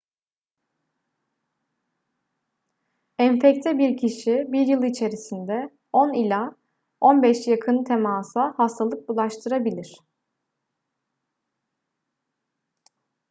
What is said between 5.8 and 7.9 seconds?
10 ila 15 yakın